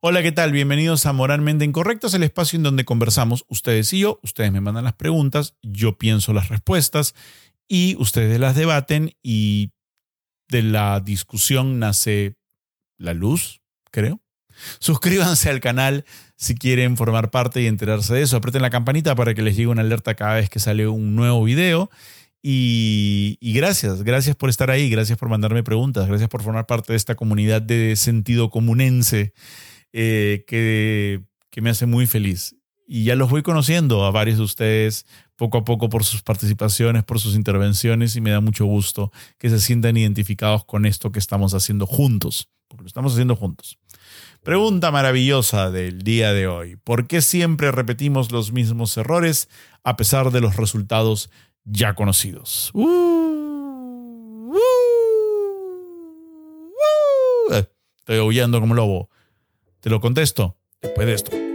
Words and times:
Hola, 0.00 0.22
¿qué 0.22 0.30
tal? 0.30 0.52
Bienvenidos 0.52 1.06
a 1.06 1.14
Moralmente 1.14 1.64
Incorrectos, 1.64 2.12
el 2.12 2.22
espacio 2.22 2.58
en 2.58 2.62
donde 2.62 2.84
conversamos 2.84 3.46
ustedes 3.48 3.90
y 3.94 4.00
yo. 4.00 4.20
Ustedes 4.22 4.52
me 4.52 4.60
mandan 4.60 4.84
las 4.84 4.92
preguntas, 4.92 5.56
yo 5.62 5.96
pienso 5.96 6.34
las 6.34 6.50
respuestas 6.50 7.14
y 7.66 7.96
ustedes 7.98 8.38
las 8.38 8.54
debaten 8.54 9.16
y 9.22 9.72
de 10.48 10.62
la 10.62 11.00
discusión 11.00 11.78
nace 11.78 12.36
la 12.98 13.14
luz, 13.14 13.62
creo. 13.90 14.20
Suscríbanse 14.80 15.48
al 15.48 15.60
canal 15.60 16.04
si 16.36 16.54
quieren 16.54 16.98
formar 16.98 17.30
parte 17.30 17.62
y 17.62 17.66
enterarse 17.66 18.12
de 18.12 18.22
eso. 18.22 18.36
Aprieten 18.36 18.62
la 18.62 18.70
campanita 18.70 19.14
para 19.14 19.32
que 19.32 19.40
les 19.40 19.56
llegue 19.56 19.68
una 19.68 19.80
alerta 19.80 20.14
cada 20.14 20.34
vez 20.34 20.50
que 20.50 20.60
sale 20.60 20.86
un 20.86 21.16
nuevo 21.16 21.42
video. 21.42 21.90
Y, 22.42 23.38
y, 23.40 23.54
gracias, 23.54 24.02
gracias 24.02 24.36
por 24.36 24.50
estar 24.50 24.70
ahí, 24.70 24.90
gracias 24.90 25.18
por 25.18 25.30
mandarme 25.30 25.64
preguntas, 25.64 26.06
gracias 26.06 26.28
por 26.28 26.42
formar 26.42 26.66
parte 26.66 26.92
de 26.92 26.96
esta 26.98 27.14
comunidad 27.14 27.62
de 27.62 27.96
sentido 27.96 28.50
comunense 28.50 29.32
eh, 29.98 30.44
que, 30.46 31.22
que 31.48 31.62
me 31.62 31.70
hace 31.70 31.86
muy 31.86 32.06
feliz. 32.06 32.54
Y 32.86 33.04
ya 33.04 33.14
los 33.16 33.30
voy 33.30 33.42
conociendo 33.42 34.04
a 34.04 34.10
varios 34.10 34.36
de 34.36 34.44
ustedes 34.44 35.06
poco 35.36 35.56
a 35.56 35.64
poco 35.64 35.88
por 35.88 36.04
sus 36.04 36.22
participaciones, 36.22 37.02
por 37.02 37.18
sus 37.18 37.34
intervenciones 37.34 38.14
y 38.14 38.20
me 38.20 38.30
da 38.30 38.40
mucho 38.40 38.66
gusto 38.66 39.10
que 39.38 39.48
se 39.48 39.58
sientan 39.58 39.96
identificados 39.96 40.66
con 40.66 40.84
esto 40.84 41.12
que 41.12 41.18
estamos 41.18 41.54
haciendo 41.54 41.86
juntos, 41.86 42.50
porque 42.68 42.82
lo 42.82 42.88
estamos 42.88 43.14
haciendo 43.14 43.36
juntos. 43.36 43.78
Pregunta 44.42 44.90
maravillosa 44.90 45.70
del 45.70 46.02
día 46.02 46.34
de 46.34 46.46
hoy. 46.46 46.76
¿Por 46.76 47.06
qué 47.06 47.22
siempre 47.22 47.72
repetimos 47.72 48.30
los 48.32 48.52
mismos 48.52 48.94
errores 48.98 49.48
a 49.82 49.96
pesar 49.96 50.30
de 50.30 50.42
los 50.42 50.56
resultados 50.56 51.30
ya 51.64 51.94
conocidos? 51.94 52.70
Uh, 52.74 52.82
uh, 52.82 54.58
uh. 57.50 57.54
Estoy 57.98 58.18
aullando 58.18 58.60
como 58.60 58.74
lobo. 58.74 59.08
Te 59.80 59.90
lo 59.90 60.00
contesto 60.00 60.56
después 60.80 61.06
de 61.06 61.14
esto. 61.14 61.46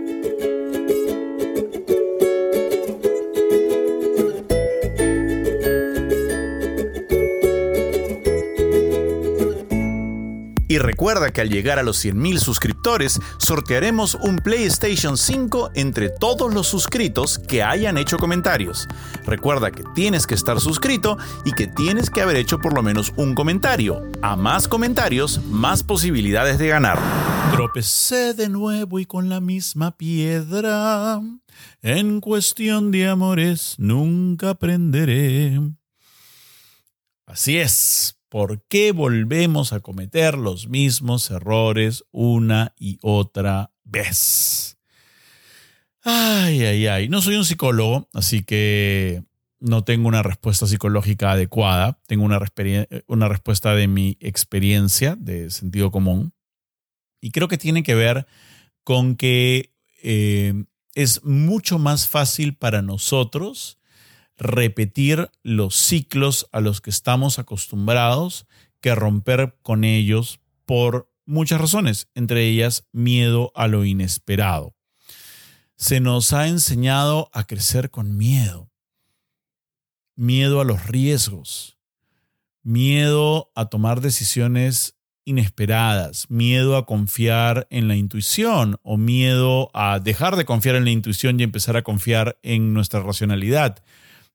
Y 10.71 10.77
recuerda 10.77 11.31
que 11.31 11.41
al 11.41 11.49
llegar 11.49 11.79
a 11.79 11.83
los 11.83 12.01
100.000 12.01 12.37
suscriptores, 12.39 13.19
sortearemos 13.39 14.15
un 14.15 14.37
PlayStation 14.37 15.17
5 15.17 15.71
entre 15.75 16.07
todos 16.07 16.53
los 16.53 16.65
suscritos 16.65 17.39
que 17.39 17.61
hayan 17.61 17.97
hecho 17.97 18.17
comentarios. 18.17 18.87
Recuerda 19.25 19.71
que 19.71 19.83
tienes 19.93 20.25
que 20.25 20.33
estar 20.33 20.61
suscrito 20.61 21.17
y 21.43 21.51
que 21.51 21.67
tienes 21.67 22.09
que 22.09 22.21
haber 22.21 22.37
hecho 22.37 22.59
por 22.59 22.73
lo 22.73 22.83
menos 22.83 23.11
un 23.17 23.35
comentario. 23.35 24.01
A 24.21 24.37
más 24.37 24.69
comentarios, 24.69 25.43
más 25.43 25.83
posibilidades 25.83 26.57
de 26.57 26.69
ganar. 26.69 26.99
Tropecé 27.61 28.33
de 28.33 28.49
nuevo 28.49 28.99
y 28.99 29.05
con 29.05 29.29
la 29.29 29.39
misma 29.39 29.95
piedra. 29.95 31.21
En 31.83 32.19
cuestión 32.19 32.89
de 32.89 33.07
amores 33.07 33.75
nunca 33.77 34.49
aprenderé. 34.49 35.59
Así 37.27 37.57
es. 37.57 38.17
¿Por 38.29 38.63
qué 38.67 38.93
volvemos 38.93 39.73
a 39.73 39.79
cometer 39.79 40.39
los 40.39 40.69
mismos 40.69 41.29
errores 41.29 42.03
una 42.09 42.73
y 42.79 42.97
otra 43.03 43.71
vez? 43.83 44.79
Ay, 46.01 46.63
ay, 46.63 46.87
ay. 46.87 47.09
No 47.09 47.21
soy 47.21 47.35
un 47.35 47.45
psicólogo, 47.45 48.09
así 48.15 48.41
que 48.41 49.23
no 49.59 49.83
tengo 49.83 50.07
una 50.07 50.23
respuesta 50.23 50.65
psicológica 50.65 51.33
adecuada. 51.33 51.99
Tengo 52.07 52.25
una, 52.25 52.39
una 53.05 53.27
respuesta 53.27 53.75
de 53.75 53.87
mi 53.87 54.17
experiencia, 54.19 55.15
de 55.15 55.51
sentido 55.51 55.91
común. 55.91 56.33
Y 57.21 57.31
creo 57.31 57.47
que 57.47 57.57
tiene 57.57 57.83
que 57.83 57.95
ver 57.95 58.27
con 58.83 59.15
que 59.15 59.73
eh, 60.03 60.65
es 60.95 61.23
mucho 61.23 61.79
más 61.79 62.07
fácil 62.07 62.55
para 62.55 62.81
nosotros 62.81 63.77
repetir 64.37 65.29
los 65.43 65.75
ciclos 65.75 66.49
a 66.51 66.59
los 66.61 66.81
que 66.81 66.89
estamos 66.89 67.37
acostumbrados 67.37 68.47
que 68.81 68.95
romper 68.95 69.57
con 69.61 69.83
ellos 69.83 70.39
por 70.65 71.13
muchas 71.25 71.61
razones, 71.61 72.09
entre 72.15 72.47
ellas 72.47 72.87
miedo 72.91 73.51
a 73.55 73.67
lo 73.67 73.85
inesperado. 73.85 74.75
Se 75.75 75.99
nos 75.99 76.33
ha 76.33 76.47
enseñado 76.47 77.29
a 77.33 77.45
crecer 77.45 77.91
con 77.91 78.17
miedo, 78.17 78.71
miedo 80.15 80.59
a 80.59 80.65
los 80.65 80.87
riesgos, 80.87 81.77
miedo 82.63 83.51
a 83.55 83.65
tomar 83.65 84.01
decisiones 84.01 84.95
inesperadas, 85.31 86.29
miedo 86.29 86.77
a 86.77 86.85
confiar 86.85 87.67
en 87.71 87.87
la 87.87 87.95
intuición 87.95 88.77
o 88.83 88.97
miedo 88.97 89.71
a 89.73 89.99
dejar 89.99 90.35
de 90.35 90.45
confiar 90.45 90.75
en 90.75 90.85
la 90.85 90.91
intuición 90.91 91.39
y 91.39 91.43
empezar 91.43 91.75
a 91.75 91.81
confiar 91.81 92.37
en 92.43 92.73
nuestra 92.73 93.01
racionalidad, 93.01 93.83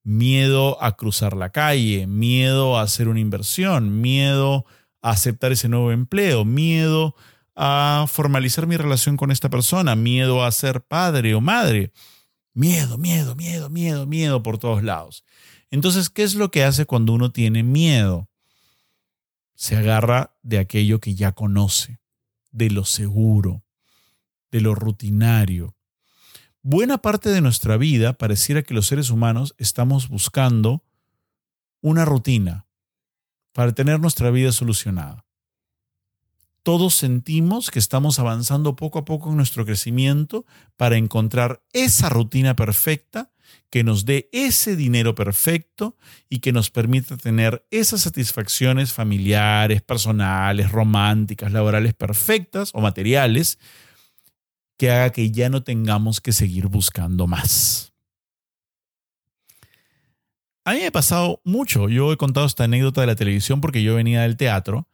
miedo 0.03 0.83
a 0.83 0.97
cruzar 0.97 1.37
la 1.37 1.51
calle, 1.51 2.07
miedo 2.07 2.77
a 2.77 2.83
hacer 2.83 3.09
una 3.09 3.21
inversión, 3.21 4.01
miedo 4.01 4.67
a 5.01 5.11
aceptar 5.11 5.53
ese 5.53 5.69
nuevo 5.69 5.93
empleo, 5.93 6.45
miedo 6.45 7.15
a 7.55 8.07
formalizar 8.09 8.67
mi 8.67 8.77
relación 8.77 9.17
con 9.17 9.31
esta 9.31 9.49
persona, 9.49 9.97
miedo 9.97 10.45
a 10.45 10.53
ser 10.53 10.83
padre 10.83 11.35
o 11.35 11.41
madre. 11.41 11.93
Miedo, 12.55 12.99
miedo, 12.99 13.35
miedo, 13.35 13.71
miedo, 13.71 14.07
miedo 14.07 14.43
por 14.43 14.59
todos 14.59 14.83
lados. 14.83 15.25
Entonces, 15.71 16.11
¿qué 16.11 16.23
es 16.23 16.35
lo 16.35 16.51
que 16.51 16.65
hace 16.65 16.87
cuando 16.87 17.13
uno 17.13 17.33
tiene 17.33 17.63
miedo? 17.63 18.29
Se 19.57 19.77
agarra 19.77 20.37
de 20.43 20.59
aquello 20.59 21.01
que 21.01 21.15
ya 21.15 21.33
conoce, 21.33 21.99
de 22.53 22.71
lo 22.71 22.85
seguro, 22.85 23.65
de 24.51 24.61
lo 24.61 24.75
rutinario, 24.75 25.77
buena 26.63 26.99
parte 26.99 27.31
de 27.31 27.41
nuestra 27.41 27.77
vida 27.77 28.15
pareciera 28.15 28.63
que 28.63 28.75
los 28.75 28.89
seres 28.89 29.11
humanos 29.11 29.55
estamos 29.57 30.09
buscando 30.09 30.85
una 31.81 32.05
rutina 32.05 32.67
para 33.53 33.73
tener 33.73 34.01
nuestra 34.01 34.31
vida 34.31 34.51
solucionada. 34.51 35.25
Todos 36.65 36.95
sentimos 36.95 37.71
que 37.71 37.79
estamos 37.79 38.19
avanzando 38.19 38.75
poco 38.75 38.99
a 38.99 39.05
poco 39.05 39.31
en 39.31 39.37
nuestro 39.37 39.65
crecimiento 39.65 40.45
para 40.77 40.97
encontrar 40.97 41.63
esa 41.73 42.09
rutina 42.09 42.57
perfecta 42.57 43.31
que 43.71 43.85
nos 43.85 44.05
dé 44.05 44.29
ese 44.33 44.77
dinero 44.77 45.15
perfecto 45.15 45.97
y 46.29 46.39
que 46.39 46.53
nos 46.53 46.71
permita 46.71 47.17
tener 47.17 47.67
esas 47.71 48.03
satisfacciones 48.03 48.93
familiares, 48.93 49.83
personales, 49.83 50.71
románticas, 50.73 51.53
laborales 51.53 51.95
perfectas 51.95 52.71
o 52.75 52.81
materiales 52.81 53.59
que 54.79 54.91
haga 54.91 55.11
que 55.11 55.31
ya 55.31 55.49
no 55.49 55.63
tengamos 55.63 56.21
que 56.21 56.33
seguir 56.33 56.69
buscando 56.69 57.27
más. 57.27 57.93
A 60.65 60.73
mí 60.73 60.81
me 60.81 60.87
ha 60.87 60.93
pasado 60.93 61.41
mucho. 61.45 61.89
Yo 61.89 62.13
he 62.13 62.17
contado 62.17 62.45
esta 62.45 62.65
anécdota 62.65 63.01
de 63.01 63.07
la 63.07 63.15
televisión 63.15 63.61
porque 63.61 63.83
yo 63.83 63.95
venía 63.95 64.23
del 64.23 64.37
teatro 64.37 64.89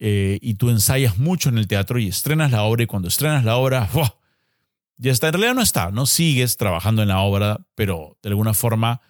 eh, 0.00 0.38
y 0.42 0.54
tú 0.54 0.68
ensayas 0.70 1.16
mucho 1.16 1.48
en 1.48 1.58
el 1.58 1.68
teatro 1.68 2.00
y 2.00 2.08
estrenas 2.08 2.50
la 2.50 2.64
obra 2.64 2.82
y 2.82 2.86
cuando 2.86 3.08
estrenas 3.08 3.44
la 3.44 3.56
obra, 3.56 3.88
ya 4.96 5.12
está. 5.12 5.28
En 5.28 5.34
realidad 5.34 5.54
no 5.54 5.62
está, 5.62 5.90
no 5.90 6.06
sigues 6.06 6.56
trabajando 6.56 7.02
en 7.02 7.08
la 7.08 7.20
obra, 7.20 7.60
pero 7.74 8.18
de 8.22 8.30
alguna 8.30 8.54
forma 8.54 9.00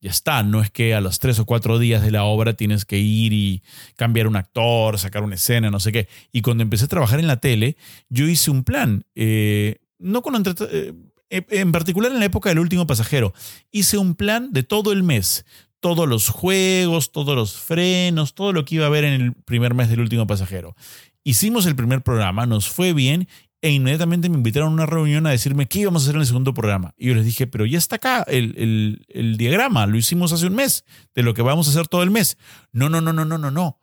ya 0.00 0.10
está. 0.10 0.42
No 0.42 0.60
es 0.60 0.70
que 0.70 0.94
a 0.94 1.00
los 1.00 1.18
tres 1.18 1.38
o 1.38 1.46
cuatro 1.46 1.78
días 1.78 2.02
de 2.02 2.10
la 2.10 2.24
obra 2.24 2.54
tienes 2.54 2.84
que 2.84 2.98
ir 2.98 3.32
y 3.32 3.62
cambiar 3.96 4.26
un 4.26 4.36
actor, 4.36 4.98
sacar 4.98 5.22
una 5.22 5.34
escena, 5.34 5.70
no 5.70 5.80
sé 5.80 5.92
qué. 5.92 6.08
Y 6.32 6.42
cuando 6.42 6.62
empecé 6.62 6.84
a 6.84 6.88
trabajar 6.88 7.20
en 7.20 7.26
la 7.26 7.38
tele, 7.38 7.76
yo 8.08 8.26
hice 8.28 8.50
un 8.50 8.64
plan. 8.64 9.04
Eh, 9.14 9.76
no 9.98 10.22
con 10.22 10.34
eh, 10.44 10.92
en 11.30 11.72
particular 11.72 12.12
en 12.12 12.18
la 12.20 12.26
época 12.26 12.48
del 12.50 12.58
último 12.58 12.86
pasajero. 12.86 13.32
Hice 13.70 13.98
un 13.98 14.14
plan 14.14 14.52
de 14.52 14.62
todo 14.62 14.92
el 14.92 15.02
mes. 15.02 15.44
Todos 15.80 16.08
los 16.08 16.30
juegos, 16.30 17.12
todos 17.12 17.36
los 17.36 17.54
frenos, 17.54 18.34
todo 18.34 18.52
lo 18.52 18.64
que 18.64 18.76
iba 18.76 18.84
a 18.84 18.88
haber 18.88 19.04
en 19.04 19.20
el 19.20 19.32
primer 19.34 19.74
mes 19.74 19.88
del 19.88 20.00
último 20.00 20.26
pasajero. 20.26 20.74
Hicimos 21.22 21.66
el 21.66 21.76
primer 21.76 22.02
programa, 22.02 22.46
nos 22.46 22.68
fue 22.68 22.92
bien 22.92 23.28
e 23.66 23.72
inmediatamente 23.72 24.28
me 24.28 24.36
invitaron 24.36 24.68
a 24.68 24.72
una 24.74 24.86
reunión 24.86 25.26
a 25.26 25.30
decirme 25.30 25.66
qué 25.66 25.80
íbamos 25.80 26.02
a 26.02 26.04
hacer 26.04 26.14
en 26.14 26.20
el 26.20 26.26
segundo 26.28 26.54
programa. 26.54 26.94
Y 26.96 27.08
yo 27.08 27.16
les 27.16 27.24
dije, 27.24 27.48
pero 27.48 27.66
ya 27.66 27.78
está 27.78 27.96
acá 27.96 28.22
el, 28.28 29.04
el, 29.08 29.36
diagrama, 29.36 29.86
lo 29.86 29.96
hicimos 29.96 30.32
hace 30.32 30.46
un 30.46 30.54
mes, 30.54 30.84
de 31.16 31.24
lo 31.24 31.34
que 31.34 31.42
vamos 31.42 31.66
a 31.66 31.70
hacer 31.70 31.88
todo 31.88 32.04
el 32.04 32.12
mes. 32.12 32.38
No, 32.70 32.88
no, 32.88 33.00
no, 33.00 33.12
no, 33.12 33.24
no, 33.24 33.38
no, 33.38 33.50
no. 33.50 33.80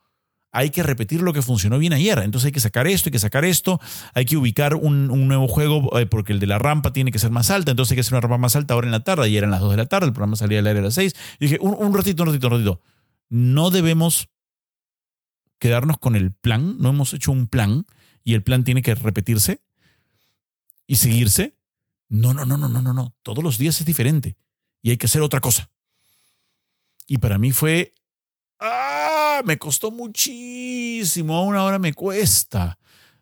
Hay 0.54 0.70
que 0.70 0.84
repetir 0.84 1.22
lo 1.22 1.34
que 1.34 1.42
funcionó 1.42 1.80
bien 1.80 1.92
ayer. 1.92 2.18
Entonces 2.20 2.46
hay 2.46 2.52
que 2.54 2.62
sacar 2.62 2.88
esto, 2.88 3.10
hay 3.10 3.12
que 3.12 3.20
sacar 3.20 3.44
esto, 3.44 3.82
hay 4.14 4.24
que 4.24 4.38
ubicar 4.38 4.76
un, 4.76 5.28
nuevo 5.28 5.50
juego 5.50 6.00
eh, 6.00 6.06
porque 6.06 6.32
el 6.32 6.40
de 6.40 6.48
la 6.48 6.60
rampa 6.60 6.94
tiene 6.94 7.12
que 7.12 7.20
ser 7.20 7.32
más 7.32 7.52
alta, 7.52 7.72
entonces 7.72 7.92
hay 7.92 7.96
que 7.98 8.02
hacer 8.02 8.14
una 8.14 8.22
rampa 8.22 8.38
más 8.38 8.56
alta 8.56 8.76
ahora 8.76 8.88
en 8.88 8.92
la 8.92 9.04
tarde, 9.04 9.28
y 9.28 9.36
eran 9.36 9.52
las 9.52 9.60
2 9.60 9.72
de 9.72 9.78
la 9.78 9.86
tarde, 9.88 10.08
el 10.08 10.14
programa 10.14 10.38
salía 10.38 10.60
al 10.60 10.68
aire 10.68 10.80
a 10.80 10.84
las 10.84 10.94
6. 10.94 11.14
Y 11.42 11.46
dije, 11.48 11.58
un 11.60 11.94
ratito, 11.94 12.24
un 12.24 12.28
ratito, 12.28 12.48
un 12.48 12.54
ratito. 12.54 12.82
No 13.28 13.70
debemos 13.70 14.30
quedarnos 15.60 15.98
con 15.98 16.16
el 16.16 16.32
plan, 16.32 16.78
no 16.80 16.88
hemos 16.88 17.14
hecho 17.14 17.34
un 17.34 17.48
plan 17.48 17.86
y 18.24 18.34
el 18.34 18.44
plan 18.44 18.64
tiene 18.64 18.82
que 18.82 18.96
repetirse 18.96 19.60
y 20.88 20.96
seguirse. 20.96 21.58
No, 22.10 22.34
no, 22.34 22.46
no, 22.46 22.58
no, 22.58 22.70
no, 22.70 22.82
no, 22.82 22.94
no. 22.94 23.16
Todos 23.24 23.44
los 23.44 23.58
días 23.58 23.80
es 23.80 23.86
diferente 23.86 24.36
y 24.82 24.92
hay 24.92 24.98
que 24.98 25.08
hacer 25.08 25.22
otra 25.22 25.40
cosa. 25.40 25.72
Y 27.08 27.18
para 27.18 27.38
mí 27.38 27.52
fue, 27.52 27.94
ah, 28.60 29.42
me 29.46 29.58
costó 29.58 29.92
muchísimo, 29.92 31.36
aún 31.36 31.56
ahora 31.56 31.80
me 31.80 31.94
cuesta 31.94 32.78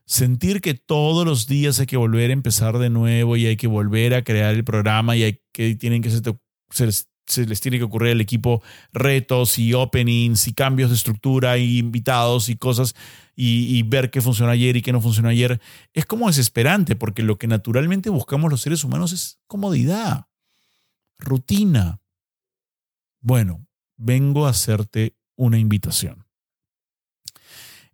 sentir 0.06 0.60
que 0.60 0.74
todos 0.74 1.25
los 1.25 1.48
días 1.48 1.80
hay 1.80 1.86
que 1.86 1.96
volver 1.96 2.31
a 2.31 2.34
empezar 2.34 2.78
de 2.78 2.90
nuevo 2.90 3.38
y 3.38 3.46
hay 3.46 3.56
que 3.56 3.68
volver 3.68 4.14
a 4.14 4.24
crear 4.24 4.54
el 4.54 4.66
programa 4.66 5.16
y 5.16 5.24
hay 5.24 5.42
que 5.54 5.75
tienen 5.75 6.02
que 6.02 6.10
les 7.38 7.62
tiene 7.62 7.78
que 7.78 7.83
ocurrir 7.83 8.12
al 8.12 8.22
equipo 8.22 8.62
retos 8.94 9.60
y 9.60 9.74
openings 9.74 10.48
y 10.48 10.54
cambios 10.54 10.89
de 10.89 10.95
estructura 10.95 11.57
y 11.57 11.78
invitados 11.78 12.50
y 12.50 12.56
cosas 12.56 12.95
y, 13.36 13.78
y, 13.78 13.83
ver 13.83 14.12
qué 14.12 14.22
funcionó 14.22 14.51
ayer 14.51 14.75
y 14.78 14.81
qué 14.81 14.92
no 14.92 15.01
funcionó 15.01 15.30
ayer, 15.30 15.60
es 15.94 16.06
como 16.06 16.28
desesperante 16.28 16.95
porque 16.95 17.24
lo 17.24 17.38
que 17.38 17.48
naturalmente 17.48 18.10
buscamos 18.10 18.51
los 18.51 18.62
seres 18.62 18.83
humanos 18.83 19.13
es 19.13 19.39
comodidad, 19.48 20.28
rutina. 21.18 22.01
Bueno, 23.22 23.66
vengo 23.98 24.48
a 24.48 24.50
hacerte 24.50 25.16
una 25.36 25.60
invitación. 25.60 26.25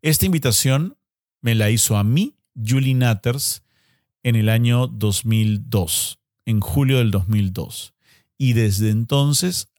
Esta 0.02 0.26
invitación 0.26 0.98
me 1.42 1.56
la 1.56 1.70
hizo 1.70 1.98
a 1.98 2.04
mí 2.04 2.36
Julie 2.56 2.94
Natters 2.94 3.64
en 4.24 4.36
el 4.36 4.50
año 4.50 4.88
2002, 4.88 6.20
en 6.46 6.60
julio 6.60 6.98
del 6.98 7.12
2002. 7.12 7.94
Y 8.38 8.54
desde 8.54 8.90
entonces 8.90 9.70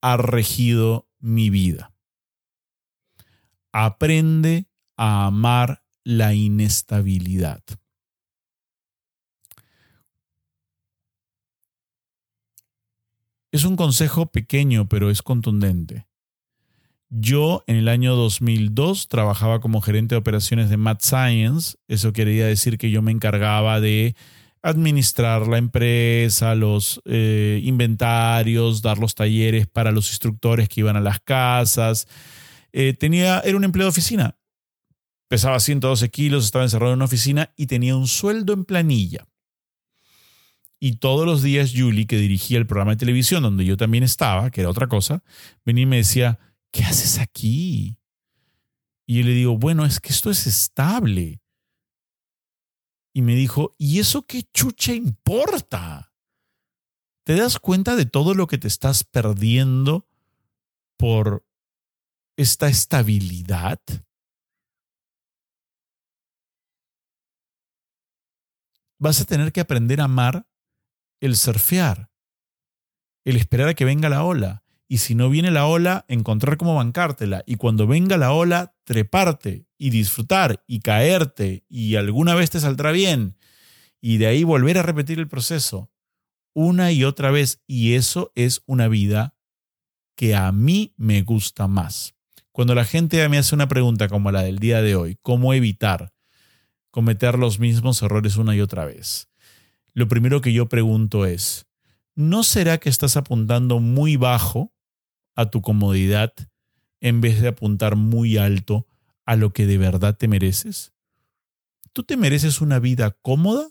ha 0.00 0.16
regido 0.16 1.08
mi 1.18 1.50
vida. 1.50 1.94
Aprende 3.72 4.66
a 4.96 5.26
amar 5.26 5.82
la 6.04 6.34
inestabilidad. 6.34 7.62
Es 13.52 13.64
un 13.64 13.76
consejo 13.76 14.26
pequeño, 14.26 14.88
pero 14.88 15.10
es 15.10 15.22
contundente. 15.22 16.06
Yo 17.10 17.62
en 17.66 17.76
el 17.76 17.88
año 17.88 18.16
2002 18.16 19.08
trabajaba 19.08 19.60
como 19.60 19.82
gerente 19.82 20.14
de 20.14 20.20
operaciones 20.20 20.70
de 20.70 20.78
Math 20.78 21.02
Science. 21.02 21.76
Eso 21.86 22.14
quería 22.14 22.46
decir 22.46 22.78
que 22.78 22.90
yo 22.90 23.02
me 23.02 23.12
encargaba 23.12 23.80
de 23.80 24.16
administrar 24.62 25.48
la 25.48 25.58
empresa, 25.58 26.54
los 26.54 27.00
eh, 27.04 27.60
inventarios, 27.64 28.80
dar 28.80 28.98
los 28.98 29.14
talleres 29.14 29.66
para 29.66 29.90
los 29.90 30.08
instructores 30.10 30.68
que 30.68 30.80
iban 30.80 30.96
a 30.96 31.00
las 31.00 31.20
casas. 31.20 32.06
Eh, 32.72 32.94
tenía, 32.94 33.40
era 33.40 33.56
un 33.56 33.64
empleo 33.64 33.86
de 33.86 33.90
oficina. 33.90 34.38
Pesaba 35.28 35.58
112 35.60 36.10
kilos, 36.10 36.44
estaba 36.44 36.64
encerrado 36.64 36.92
en 36.92 36.98
una 36.98 37.06
oficina 37.06 37.52
y 37.56 37.66
tenía 37.66 37.96
un 37.96 38.06
sueldo 38.06 38.52
en 38.52 38.64
planilla. 38.64 39.26
Y 40.78 40.96
todos 40.96 41.26
los 41.26 41.42
días 41.42 41.72
Julie, 41.74 42.06
que 42.06 42.16
dirigía 42.16 42.58
el 42.58 42.66
programa 42.66 42.92
de 42.92 42.98
televisión 42.98 43.42
donde 43.42 43.64
yo 43.64 43.76
también 43.76 44.04
estaba, 44.04 44.50
que 44.50 44.60
era 44.60 44.70
otra 44.70 44.88
cosa, 44.88 45.22
venía 45.64 45.82
y 45.82 45.86
me 45.86 45.96
decía, 45.96 46.38
¿qué 46.70 46.84
haces 46.84 47.18
aquí? 47.18 47.98
Y 49.06 49.18
yo 49.18 49.24
le 49.24 49.32
digo, 49.32 49.58
bueno, 49.58 49.84
es 49.84 50.00
que 50.00 50.10
esto 50.10 50.30
es 50.30 50.46
estable. 50.46 51.41
Y 53.14 53.22
me 53.22 53.34
dijo, 53.34 53.74
¿y 53.78 54.00
eso 54.00 54.22
qué 54.22 54.44
chucha 54.52 54.94
importa? 54.94 56.12
¿Te 57.24 57.36
das 57.36 57.58
cuenta 57.58 57.94
de 57.94 58.06
todo 58.06 58.34
lo 58.34 58.46
que 58.46 58.58
te 58.58 58.68
estás 58.68 59.04
perdiendo 59.04 60.08
por 60.96 61.46
esta 62.36 62.68
estabilidad? 62.68 63.80
Vas 68.98 69.20
a 69.20 69.24
tener 69.24 69.52
que 69.52 69.60
aprender 69.60 70.00
a 70.00 70.04
amar 70.04 70.48
el 71.20 71.36
surfear, 71.36 72.10
el 73.24 73.36
esperar 73.36 73.68
a 73.68 73.74
que 73.74 73.84
venga 73.84 74.08
la 74.08 74.24
ola, 74.24 74.64
y 74.88 74.98
si 74.98 75.14
no 75.14 75.30
viene 75.30 75.50
la 75.50 75.66
ola, 75.66 76.04
encontrar 76.08 76.56
cómo 76.56 76.74
bancártela. 76.74 77.42
Y 77.46 77.56
cuando 77.56 77.86
venga 77.86 78.16
la 78.16 78.32
ola, 78.32 78.74
treparte 78.84 79.66
y 79.82 79.90
disfrutar 79.90 80.62
y 80.68 80.78
caerte 80.78 81.64
y 81.68 81.96
alguna 81.96 82.36
vez 82.36 82.50
te 82.50 82.60
saldrá 82.60 82.92
bien. 82.92 83.36
Y 84.00 84.18
de 84.18 84.28
ahí 84.28 84.44
volver 84.44 84.78
a 84.78 84.82
repetir 84.82 85.18
el 85.18 85.26
proceso 85.26 85.90
una 86.54 86.92
y 86.92 87.02
otra 87.02 87.32
vez. 87.32 87.64
Y 87.66 87.94
eso 87.94 88.30
es 88.36 88.62
una 88.66 88.86
vida 88.86 89.34
que 90.14 90.36
a 90.36 90.52
mí 90.52 90.94
me 90.96 91.22
gusta 91.22 91.66
más. 91.66 92.14
Cuando 92.52 92.76
la 92.76 92.84
gente 92.84 93.28
me 93.28 93.38
hace 93.38 93.56
una 93.56 93.66
pregunta 93.66 94.08
como 94.08 94.30
la 94.30 94.44
del 94.44 94.60
día 94.60 94.82
de 94.82 94.94
hoy, 94.94 95.18
¿cómo 95.20 95.52
evitar 95.52 96.12
cometer 96.92 97.36
los 97.36 97.58
mismos 97.58 98.00
errores 98.02 98.36
una 98.36 98.54
y 98.54 98.60
otra 98.60 98.84
vez? 98.84 99.30
Lo 99.94 100.06
primero 100.06 100.42
que 100.42 100.52
yo 100.52 100.68
pregunto 100.68 101.26
es, 101.26 101.66
¿no 102.14 102.44
será 102.44 102.78
que 102.78 102.88
estás 102.88 103.16
apuntando 103.16 103.80
muy 103.80 104.14
bajo 104.14 104.72
a 105.34 105.50
tu 105.50 105.60
comodidad 105.60 106.32
en 107.00 107.20
vez 107.20 107.40
de 107.40 107.48
apuntar 107.48 107.96
muy 107.96 108.36
alto 108.36 108.86
a 109.24 109.36
lo 109.36 109.52
que 109.52 109.66
de 109.66 109.78
verdad 109.78 110.16
te 110.16 110.28
mereces? 110.28 110.92
¿Tú 111.92 112.02
te 112.02 112.16
mereces 112.16 112.60
una 112.60 112.78
vida 112.78 113.10
cómoda 113.10 113.68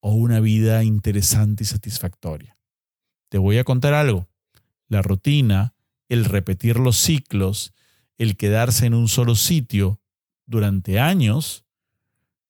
o 0.00 0.14
una 0.14 0.40
vida 0.40 0.84
interesante 0.84 1.64
y 1.64 1.66
satisfactoria? 1.66 2.58
Te 3.28 3.38
voy 3.38 3.58
a 3.58 3.64
contar 3.64 3.94
algo. 3.94 4.28
La 4.88 5.02
rutina, 5.02 5.74
el 6.08 6.24
repetir 6.24 6.78
los 6.78 6.96
ciclos, 6.98 7.72
el 8.18 8.36
quedarse 8.36 8.86
en 8.86 8.94
un 8.94 9.08
solo 9.08 9.34
sitio 9.34 10.00
durante 10.46 11.00
años, 11.00 11.64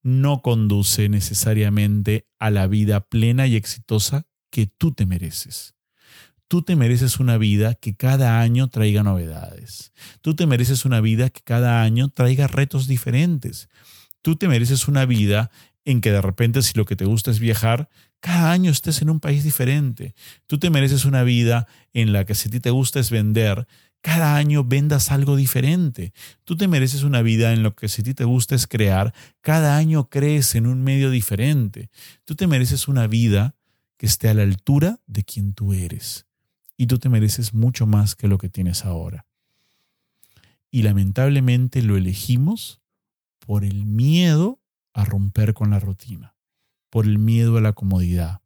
no 0.02 0.42
conduce 0.42 1.08
necesariamente 1.08 2.26
a 2.38 2.50
la 2.50 2.66
vida 2.66 3.00
plena 3.00 3.46
y 3.46 3.56
exitosa 3.56 4.26
que 4.50 4.66
tú 4.66 4.92
te 4.92 5.06
mereces. 5.06 5.74
Tú 6.52 6.60
te 6.60 6.76
mereces 6.76 7.18
una 7.18 7.38
vida 7.38 7.72
que 7.72 7.94
cada 7.94 8.42
año 8.42 8.68
traiga 8.68 9.02
novedades. 9.02 9.94
Tú 10.20 10.36
te 10.36 10.46
mereces 10.46 10.84
una 10.84 11.00
vida 11.00 11.30
que 11.30 11.40
cada 11.40 11.80
año 11.80 12.10
traiga 12.10 12.46
retos 12.46 12.86
diferentes. 12.86 13.70
Tú 14.20 14.36
te 14.36 14.48
mereces 14.48 14.86
una 14.86 15.06
vida 15.06 15.50
en 15.86 16.02
que 16.02 16.12
de 16.12 16.20
repente 16.20 16.60
si 16.60 16.76
lo 16.76 16.84
que 16.84 16.94
te 16.94 17.06
gusta 17.06 17.30
es 17.30 17.38
viajar, 17.38 17.88
cada 18.20 18.52
año 18.52 18.70
estés 18.70 19.00
en 19.00 19.08
un 19.08 19.18
país 19.18 19.44
diferente. 19.44 20.14
Tú 20.46 20.58
te 20.58 20.68
mereces 20.68 21.06
una 21.06 21.22
vida 21.22 21.68
en 21.94 22.12
la 22.12 22.26
que 22.26 22.34
si 22.34 22.48
a 22.48 22.52
ti 22.52 22.60
te 22.60 22.68
gusta 22.68 23.00
es 23.00 23.08
vender, 23.08 23.66
cada 24.02 24.36
año 24.36 24.62
vendas 24.62 25.10
algo 25.10 25.36
diferente. 25.36 26.12
Tú 26.44 26.58
te 26.58 26.68
mereces 26.68 27.02
una 27.02 27.22
vida 27.22 27.54
en 27.54 27.62
la 27.62 27.70
que 27.70 27.88
si 27.88 28.02
a 28.02 28.04
ti 28.04 28.12
te 28.12 28.24
gusta 28.24 28.54
es 28.54 28.66
crear, 28.66 29.14
cada 29.40 29.78
año 29.78 30.10
crees 30.10 30.54
en 30.54 30.66
un 30.66 30.84
medio 30.84 31.08
diferente. 31.08 31.88
Tú 32.26 32.34
te 32.34 32.46
mereces 32.46 32.88
una 32.88 33.06
vida 33.06 33.56
que 33.96 34.04
esté 34.04 34.28
a 34.28 34.34
la 34.34 34.42
altura 34.42 35.00
de 35.06 35.24
quien 35.24 35.54
tú 35.54 35.72
eres 35.72 36.26
y 36.76 36.86
tú 36.86 36.98
te 36.98 37.08
mereces 37.08 37.54
mucho 37.54 37.86
más 37.86 38.14
que 38.14 38.28
lo 38.28 38.38
que 38.38 38.48
tienes 38.48 38.84
ahora. 38.84 39.26
Y 40.70 40.82
lamentablemente 40.82 41.82
lo 41.82 41.96
elegimos 41.96 42.80
por 43.38 43.64
el 43.64 43.84
miedo 43.84 44.60
a 44.94 45.04
romper 45.04 45.54
con 45.54 45.70
la 45.70 45.80
rutina, 45.80 46.34
por 46.90 47.04
el 47.04 47.18
miedo 47.18 47.58
a 47.58 47.60
la 47.60 47.72
comodidad, 47.72 48.40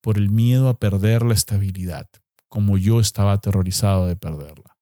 por 0.00 0.18
el 0.18 0.30
miedo 0.30 0.68
a 0.68 0.78
perder 0.78 1.22
la 1.22 1.34
estabilidad, 1.34 2.08
como 2.48 2.78
yo 2.78 3.00
estaba 3.00 3.32
aterrorizado 3.32 4.06
de 4.06 4.16
perderla. 4.16 4.76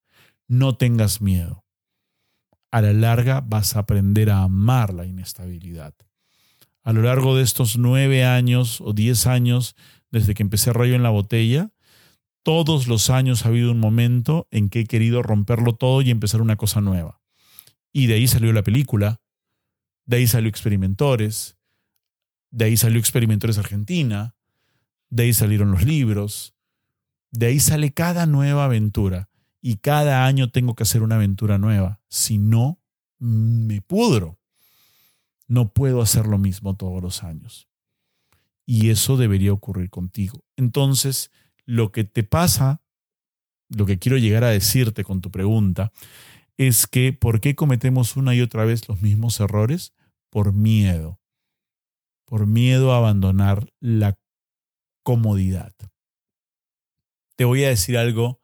No 0.46 0.76
tengas 0.76 1.20
miedo. 1.20 1.64
A 2.70 2.80
la 2.80 2.92
larga 2.92 3.40
vas 3.40 3.76
a 3.76 3.80
aprender 3.80 4.30
a 4.30 4.42
amar 4.42 4.92
la 4.92 5.06
inestabilidad. 5.06 5.94
A 6.82 6.92
lo 6.92 7.02
largo 7.02 7.36
de 7.36 7.42
estos 7.42 7.76
nueve 7.76 8.24
años 8.24 8.80
o 8.80 8.92
diez 8.92 9.26
años 9.26 9.74
desde 10.10 10.34
que 10.34 10.42
empecé 10.42 10.72
Rayo 10.72 10.94
en 10.94 11.02
la 11.02 11.10
Botella, 11.10 11.70
todos 12.42 12.86
los 12.86 13.10
años 13.10 13.44
ha 13.44 13.48
habido 13.48 13.72
un 13.72 13.80
momento 13.80 14.48
en 14.50 14.68
que 14.68 14.80
he 14.80 14.86
querido 14.86 15.22
romperlo 15.22 15.74
todo 15.74 16.02
y 16.02 16.10
empezar 16.10 16.40
una 16.40 16.56
cosa 16.56 16.80
nueva. 16.80 17.20
Y 17.92 18.06
de 18.06 18.14
ahí 18.14 18.28
salió 18.28 18.52
la 18.52 18.62
película, 18.62 19.20
de 20.06 20.18
ahí 20.18 20.26
salió 20.26 20.48
Experimentores, 20.48 21.56
de 22.50 22.66
ahí 22.66 22.76
salió 22.76 22.98
Experimentores 22.98 23.58
Argentina, 23.58 24.34
de 25.10 25.24
ahí 25.24 25.32
salieron 25.32 25.70
los 25.70 25.84
libros, 25.84 26.54
de 27.30 27.46
ahí 27.46 27.60
sale 27.60 27.92
cada 27.92 28.26
nueva 28.26 28.64
aventura. 28.64 29.28
Y 29.60 29.76
cada 29.76 30.24
año 30.24 30.50
tengo 30.50 30.74
que 30.74 30.84
hacer 30.84 31.02
una 31.02 31.16
aventura 31.16 31.58
nueva. 31.58 32.00
Si 32.08 32.38
no, 32.38 32.80
me 33.18 33.82
pudro. 33.82 34.38
No 35.46 35.72
puedo 35.72 36.00
hacer 36.00 36.26
lo 36.26 36.38
mismo 36.38 36.76
todos 36.76 37.02
los 37.02 37.24
años. 37.24 37.68
Y 38.64 38.90
eso 38.90 39.16
debería 39.16 39.52
ocurrir 39.52 39.90
contigo. 39.90 40.44
Entonces, 40.56 41.30
lo 41.68 41.92
que 41.92 42.02
te 42.02 42.22
pasa, 42.24 42.80
lo 43.68 43.84
que 43.84 43.98
quiero 43.98 44.16
llegar 44.16 44.42
a 44.42 44.48
decirte 44.48 45.04
con 45.04 45.20
tu 45.20 45.30
pregunta, 45.30 45.92
es 46.56 46.86
que 46.86 47.12
¿por 47.12 47.42
qué 47.42 47.54
cometemos 47.54 48.16
una 48.16 48.34
y 48.34 48.40
otra 48.40 48.64
vez 48.64 48.88
los 48.88 49.02
mismos 49.02 49.38
errores? 49.38 49.92
Por 50.30 50.54
miedo. 50.54 51.20
Por 52.24 52.46
miedo 52.46 52.94
a 52.94 52.96
abandonar 52.96 53.70
la 53.80 54.18
comodidad. 55.02 55.74
Te 57.36 57.44
voy 57.44 57.64
a 57.64 57.68
decir 57.68 57.98
algo 57.98 58.40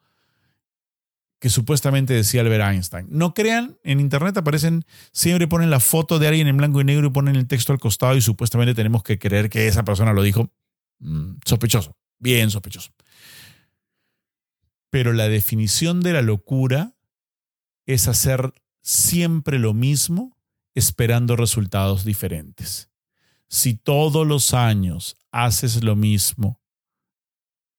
que 1.41 1.49
supuestamente 1.49 2.13
decía 2.13 2.43
Albert 2.43 2.75
Einstein. 2.75 3.07
No 3.09 3.33
crean, 3.33 3.79
en 3.85 4.01
internet 4.01 4.37
aparecen, 4.37 4.85
siempre 5.13 5.49
ponen 5.49 5.71
la 5.71 5.81
foto 5.81 6.19
de 6.19 6.29
alguien 6.29 6.47
en 6.47 6.59
blanco 6.59 6.83
y 6.83 6.85
negro 6.85 7.07
y 7.07 7.11
ponen 7.11 7.37
el 7.37 7.49
texto 7.49 7.73
al 7.73 7.81
costado 7.81 8.17
y 8.17 8.21
supuestamente 8.21 8.75
tenemos 8.75 9.03
que 9.03 9.19
creer 9.19 9.49
que 9.49 9.67
esa 9.67 9.83
persona 9.83 10.13
lo 10.13 10.23
dijo. 10.23 10.51
Mm, 10.99 11.37
sospechoso, 11.45 11.97
bien 12.19 12.51
sospechoso. 12.51 12.94
Pero 14.95 15.13
la 15.13 15.29
definición 15.29 16.03
de 16.03 16.13
la 16.13 16.23
locura 16.23 16.95
es 17.85 18.07
hacer 18.07 18.55
siempre 18.81 19.59
lo 19.59 19.75
mismo 19.75 20.39
esperando 20.73 21.35
resultados 21.35 22.05
diferentes. 22.05 22.93
Si 23.49 23.75
todos 23.75 24.25
los 24.25 24.55
años 24.55 25.17
haces 25.33 25.83
lo 25.83 25.97
mismo, 25.97 26.61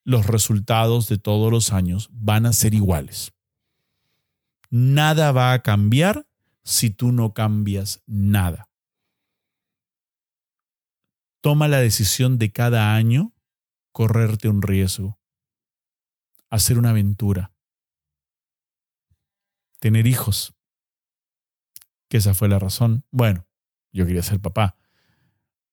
los 0.04 0.28
resultados 0.28 1.08
de 1.08 1.18
todos 1.18 1.50
los 1.54 1.72
años 1.72 2.10
van 2.12 2.46
a 2.46 2.52
ser 2.52 2.74
iguales. 2.74 3.32
Nada 4.70 5.32
va 5.32 5.54
a 5.54 5.62
cambiar 5.62 6.28
si 6.66 6.90
tú 6.90 7.14
no 7.14 7.34
cambias 7.34 8.04
nada. 8.06 8.68
Toma 11.40 11.70
la 11.70 11.80
decisión 11.80 12.40
de 12.40 12.52
cada 12.52 12.94
año 12.94 13.32
correrte 13.94 14.50
un 14.50 14.62
riesgo, 14.62 15.18
hacer 16.56 16.78
una 16.78 16.92
aventura, 16.92 17.54
tener 19.80 20.08
hijos, 20.08 20.54
que 22.10 22.18
esa 22.18 22.34
fue 22.34 22.50
la 22.50 22.60
razón. 22.60 23.06
Bueno, 23.12 23.48
yo 23.92 24.06
quería 24.06 24.24
ser 24.24 24.40
papá, 24.40 24.78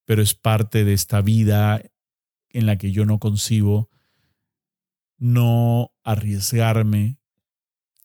pero 0.04 0.22
es 0.22 0.34
parte 0.34 0.84
de 0.84 0.92
esta 0.92 1.20
vida 1.22 1.82
en 2.50 2.66
la 2.66 2.76
que 2.78 2.92
yo 2.92 3.06
no 3.06 3.18
concibo 3.18 3.90
no 5.18 5.92
arriesgarme 6.02 7.18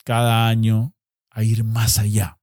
cada 0.03 0.47
año 0.47 0.95
a 1.31 1.43
ir 1.43 1.63
más 1.63 1.97
allá. 1.97 2.39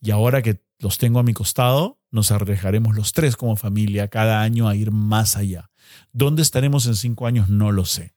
Y 0.00 0.10
ahora 0.10 0.42
que 0.42 0.62
los 0.78 0.98
tengo 0.98 1.18
a 1.18 1.22
mi 1.22 1.32
costado, 1.32 2.00
nos 2.10 2.30
arriesgaremos 2.30 2.94
los 2.94 3.12
tres 3.12 3.36
como 3.36 3.56
familia 3.56 4.08
cada 4.08 4.42
año 4.42 4.68
a 4.68 4.76
ir 4.76 4.90
más 4.90 5.36
allá. 5.36 5.70
¿Dónde 6.12 6.42
estaremos 6.42 6.86
en 6.86 6.96
cinco 6.96 7.26
años? 7.26 7.48
No 7.48 7.72
lo 7.72 7.84
sé. 7.84 8.15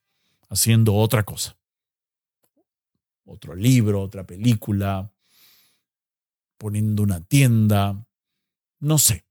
Haciendo 0.49 0.95
otra 0.95 1.23
cosa. 1.23 1.57
Otro 3.25 3.55
libro, 3.55 4.01
otra 4.01 4.25
película, 4.25 5.11
poniendo 6.57 7.03
una 7.03 7.21
tienda, 7.21 8.05
no 8.79 8.97
sé. 8.97 9.25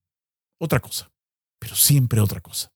Otra 0.58 0.80
cosa. 0.80 1.12
Pero 1.58 1.74
siempre 1.74 2.20
otra 2.20 2.40
cosa. 2.40 2.72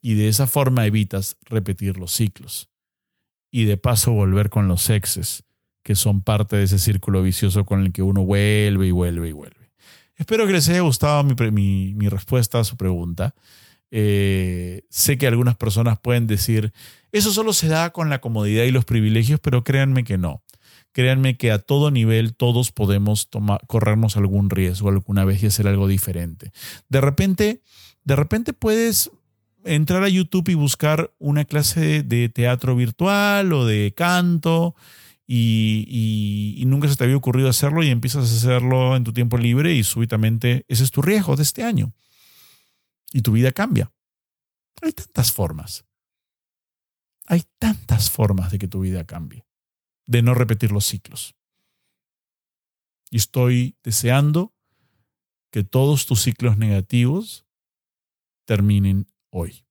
Y 0.00 0.14
de 0.14 0.28
esa 0.28 0.46
forma 0.46 0.86
evitas 0.86 1.38
repetir 1.42 1.96
los 1.98 2.12
ciclos. 2.12 2.70
Y 3.50 3.64
de 3.64 3.76
paso 3.76 4.12
volver 4.12 4.50
con 4.50 4.68
los 4.68 4.90
exes, 4.90 5.44
que 5.82 5.94
son 5.94 6.22
parte 6.22 6.56
de 6.56 6.64
ese 6.64 6.78
círculo 6.78 7.22
vicioso 7.22 7.64
con 7.64 7.82
el 7.82 7.92
que 7.92 8.02
uno 8.02 8.24
vuelve 8.24 8.86
y 8.86 8.90
vuelve 8.90 9.28
y 9.28 9.32
vuelve. 9.32 9.72
Espero 10.16 10.46
que 10.46 10.52
les 10.52 10.68
haya 10.68 10.80
gustado 10.80 11.24
mi, 11.24 11.94
mi 11.94 12.08
respuesta 12.08 12.60
a 12.60 12.64
su 12.64 12.76
pregunta. 12.76 13.34
Eh, 13.96 14.82
sé 14.90 15.18
que 15.18 15.28
algunas 15.28 15.54
personas 15.54 16.00
pueden 16.00 16.26
decir, 16.26 16.72
eso 17.12 17.32
solo 17.32 17.52
se 17.52 17.68
da 17.68 17.90
con 17.90 18.10
la 18.10 18.20
comodidad 18.20 18.64
y 18.64 18.72
los 18.72 18.84
privilegios, 18.84 19.38
pero 19.38 19.62
créanme 19.62 20.02
que 20.02 20.18
no. 20.18 20.42
Créanme 20.90 21.36
que 21.36 21.52
a 21.52 21.60
todo 21.60 21.92
nivel 21.92 22.34
todos 22.34 22.72
podemos 22.72 23.30
tomar, 23.30 23.60
corrernos 23.68 24.16
algún 24.16 24.50
riesgo 24.50 24.88
alguna 24.88 25.24
vez 25.24 25.44
y 25.44 25.46
hacer 25.46 25.68
algo 25.68 25.86
diferente. 25.86 26.50
De 26.88 27.00
repente, 27.00 27.62
de 28.02 28.16
repente 28.16 28.52
puedes 28.52 29.12
entrar 29.64 30.02
a 30.02 30.08
YouTube 30.08 30.48
y 30.48 30.54
buscar 30.54 31.12
una 31.20 31.44
clase 31.44 32.02
de 32.02 32.28
teatro 32.28 32.74
virtual 32.74 33.52
o 33.52 33.64
de 33.64 33.94
canto 33.96 34.74
y, 35.24 36.56
y, 36.58 36.66
nunca 36.66 36.88
se 36.88 36.96
te 36.96 37.04
había 37.04 37.16
ocurrido 37.16 37.48
hacerlo 37.48 37.84
y 37.84 37.90
empiezas 37.90 38.24
a 38.24 38.36
hacerlo 38.36 38.96
en 38.96 39.04
tu 39.04 39.12
tiempo 39.12 39.38
libre 39.38 39.72
y 39.72 39.84
súbitamente 39.84 40.64
ese 40.66 40.82
es 40.82 40.90
tu 40.90 41.00
riesgo 41.00 41.36
de 41.36 41.44
este 41.44 41.62
año 41.62 41.94
y 43.14 43.22
tu 43.22 43.30
vida 43.30 43.52
cambia. 43.52 43.94
Hay 44.82 44.92
tantas 44.92 45.30
formas. 45.32 45.86
Hay 47.26 47.44
tantas 47.58 48.10
formas 48.10 48.50
de 48.50 48.58
que 48.58 48.66
tu 48.66 48.80
vida 48.80 49.06
cambie, 49.06 49.46
de 50.04 50.20
no 50.20 50.34
repetir 50.34 50.72
los 50.72 50.84
ciclos. 50.84 51.36
Y 53.10 53.18
estoy 53.18 53.78
deseando 53.84 54.52
que 55.52 55.62
todos 55.62 56.06
tus 56.06 56.22
ciclos 56.22 56.58
negativos 56.58 57.46
terminen 58.46 59.06
hoy. 59.30 59.64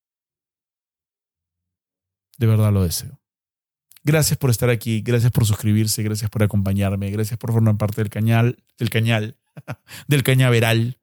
De 2.37 2.47
verdad 2.47 2.71
lo 2.71 2.81
deseo. 2.81 3.21
Gracias 4.05 4.37
por 4.37 4.49
estar 4.49 4.69
aquí, 4.69 5.01
gracias 5.01 5.33
por 5.33 5.45
suscribirse, 5.45 6.01
gracias 6.01 6.31
por 6.31 6.43
acompañarme, 6.43 7.11
gracias 7.11 7.37
por 7.37 7.51
formar 7.51 7.77
parte 7.77 8.01
del 8.01 8.09
cañal, 8.09 8.63
del 8.77 8.89
cañal, 8.89 9.37
del 10.07 10.23
cañaveral. 10.23 10.97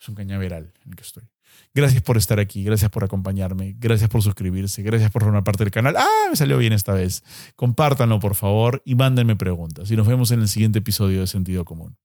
Es 0.00 0.08
un 0.08 0.16
cañaveral 0.16 0.74
en 0.82 0.90
el 0.90 0.96
que 0.96 1.02
estoy. 1.02 1.33
Gracias 1.74 2.02
por 2.02 2.16
estar 2.16 2.38
aquí, 2.38 2.62
gracias 2.62 2.90
por 2.90 3.04
acompañarme, 3.04 3.74
gracias 3.78 4.08
por 4.08 4.22
suscribirse, 4.22 4.82
gracias 4.82 5.10
por 5.10 5.22
formar 5.22 5.44
parte 5.44 5.64
del 5.64 5.70
canal. 5.70 5.96
Ah, 5.96 6.28
me 6.30 6.36
salió 6.36 6.58
bien 6.58 6.72
esta 6.72 6.92
vez. 6.92 7.24
Compártanlo, 7.56 8.20
por 8.20 8.34
favor, 8.34 8.82
y 8.84 8.94
mándenme 8.94 9.36
preguntas. 9.36 9.90
Y 9.90 9.96
nos 9.96 10.06
vemos 10.06 10.30
en 10.30 10.40
el 10.40 10.48
siguiente 10.48 10.78
episodio 10.78 11.20
de 11.20 11.26
Sentido 11.26 11.64
Común. 11.64 11.96